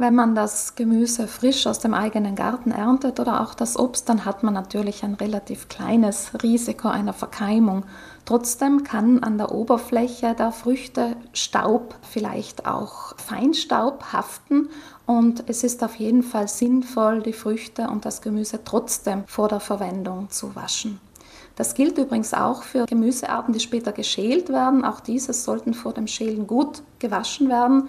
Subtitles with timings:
[0.00, 4.24] Wenn man das Gemüse frisch aus dem eigenen Garten erntet oder auch das Obst, dann
[4.24, 7.82] hat man natürlich ein relativ kleines Risiko einer Verkeimung.
[8.24, 14.68] Trotzdem kann an der Oberfläche der Früchte Staub, vielleicht auch Feinstaub haften
[15.04, 19.58] und es ist auf jeden Fall sinnvoll, die Früchte und das Gemüse trotzdem vor der
[19.58, 21.00] Verwendung zu waschen.
[21.56, 24.84] Das gilt übrigens auch für Gemüsearten, die später geschält werden.
[24.84, 27.88] Auch diese sollten vor dem Schälen gut gewaschen werden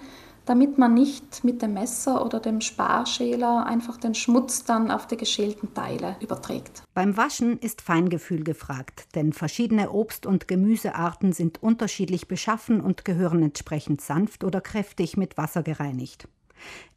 [0.50, 5.16] damit man nicht mit dem Messer oder dem Sparschäler einfach den Schmutz dann auf die
[5.16, 6.82] geschälten Teile überträgt.
[6.92, 13.44] Beim Waschen ist Feingefühl gefragt, denn verschiedene Obst- und Gemüsearten sind unterschiedlich beschaffen und gehören
[13.44, 16.26] entsprechend sanft oder kräftig mit Wasser gereinigt.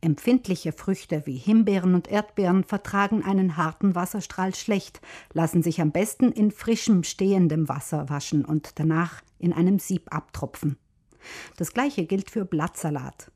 [0.02, 5.00] Empfindliche Früchte wie Himbeeren und Erdbeeren vertragen einen harten Wasserstrahl schlecht,
[5.32, 10.78] lassen sich am besten in frischem stehendem Wasser waschen und danach in einem Sieb abtropfen.
[11.58, 13.32] Das gleiche gilt für Blattsalat.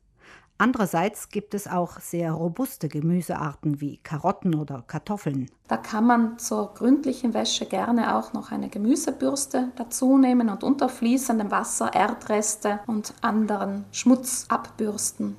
[0.60, 5.48] Andererseits gibt es auch sehr robuste Gemüsearten wie Karotten oder Kartoffeln.
[5.68, 10.88] Da kann man zur gründlichen Wäsche gerne auch noch eine Gemüsebürste dazu nehmen und unter
[10.88, 15.36] fließendem Wasser Erdreste und anderen Schmutz abbürsten.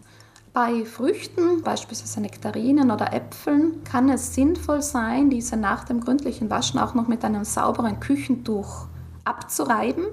[0.54, 6.80] Bei Früchten, beispielsweise Nektarinen oder Äpfeln, kann es sinnvoll sein, diese nach dem gründlichen Waschen
[6.80, 8.88] auch noch mit einem sauberen Küchentuch
[9.26, 10.06] abzureiben.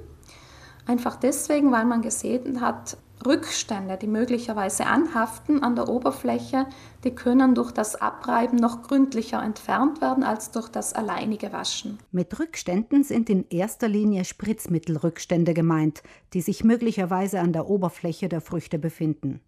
[0.84, 6.66] Einfach deswegen, weil man gesehen hat, Rückstände, die möglicherweise anhaften an der Oberfläche,
[7.04, 11.98] die können durch das Abreiben noch gründlicher entfernt werden als durch das alleinige Waschen.
[12.12, 16.02] Mit Rückständen sind in erster Linie Spritzmittelrückstände gemeint,
[16.34, 19.40] die sich möglicherweise an der Oberfläche der Früchte befinden.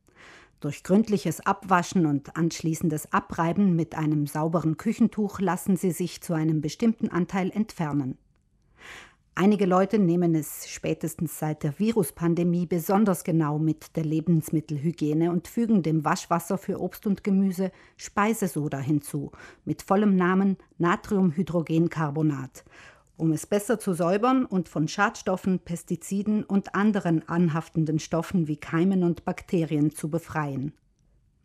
[0.61, 6.61] Durch gründliches Abwaschen und anschließendes Abreiben mit einem sauberen Küchentuch lassen sie sich zu einem
[6.61, 8.19] bestimmten Anteil entfernen.
[9.41, 15.85] Einige Leute nehmen es spätestens seit der Viruspandemie besonders genau mit der Lebensmittelhygiene und fügen
[15.85, 19.31] dem Waschwasser für Obst und Gemüse Speisesoda hinzu,
[19.65, 22.65] mit vollem Namen Natriumhydrogencarbonat,
[23.17, 29.05] um es besser zu säubern und von Schadstoffen, Pestiziden und anderen anhaftenden Stoffen wie Keimen
[29.05, 30.73] und Bakterien zu befreien.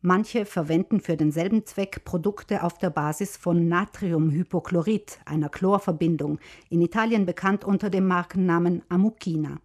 [0.05, 7.25] Manche verwenden für denselben Zweck Produkte auf der Basis von Natriumhypochlorid, einer Chlorverbindung, in Italien
[7.25, 9.61] bekannt unter dem Markennamen Amuchina.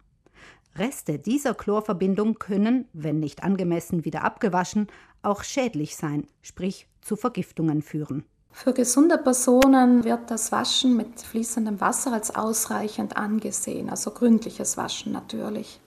[0.77, 4.87] Reste dieser Chlorverbindung können, wenn nicht angemessen wieder abgewaschen,
[5.23, 8.23] auch schädlich sein, sprich zu Vergiftungen führen.
[8.49, 15.11] Für gesunde Personen wird das Waschen mit fließendem Wasser als ausreichend angesehen, also gründliches Waschen
[15.11, 15.81] natürlich.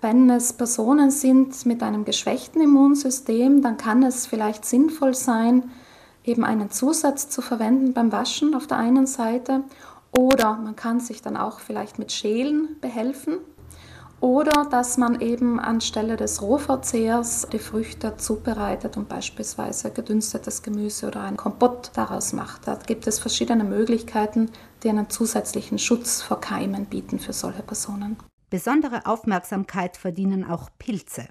[0.00, 5.70] Wenn es Personen sind mit einem geschwächten Immunsystem, dann kann es vielleicht sinnvoll sein,
[6.24, 9.62] eben einen Zusatz zu verwenden beim Waschen auf der einen Seite
[10.16, 13.38] oder man kann sich dann auch vielleicht mit Schälen behelfen
[14.20, 21.22] oder dass man eben anstelle des Rohverzehrs die Früchte zubereitet und beispielsweise gedünstetes Gemüse oder
[21.22, 22.66] ein Kompott daraus macht.
[22.66, 24.50] Da gibt es verschiedene Möglichkeiten,
[24.82, 28.16] die einen zusätzlichen Schutz vor Keimen bieten für solche Personen.
[28.50, 31.28] Besondere Aufmerksamkeit verdienen auch Pilze.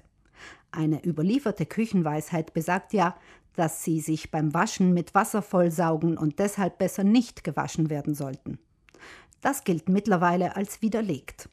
[0.70, 3.14] Eine überlieferte Küchenweisheit besagt ja,
[3.56, 8.58] dass sie sich beim Waschen mit Wasser vollsaugen und deshalb besser nicht gewaschen werden sollten.
[9.42, 11.50] Das gilt mittlerweile als widerlegt.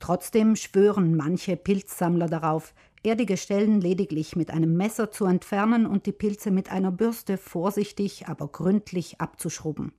[0.00, 6.12] Trotzdem schwören manche Pilzsammler darauf, erdige Stellen lediglich mit einem Messer zu entfernen und die
[6.12, 9.92] Pilze mit einer Bürste vorsichtig, aber gründlich abzuschrubben.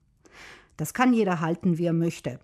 [0.77, 2.39] Das kann jeder halten, wie er möchte.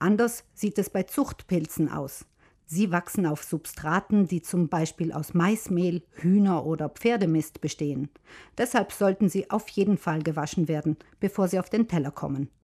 [0.00, 2.24] Anders sieht es bei Zuchtpilzen aus.
[2.64, 8.08] Sie wachsen auf Substraten, die zum Beispiel aus Maismehl, Hühner- oder Pferdemist bestehen.
[8.56, 12.48] Deshalb sollten sie auf jeden Fall gewaschen werden, bevor sie auf den Teller kommen.